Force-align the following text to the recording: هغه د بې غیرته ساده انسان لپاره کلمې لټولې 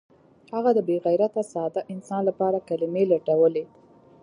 هغه 0.55 0.71
د 0.75 0.79
بې 0.87 0.97
غیرته 1.05 1.41
ساده 1.51 1.81
انسان 1.93 2.21
لپاره 2.29 2.65
کلمې 2.69 3.03
لټولې 3.13 3.63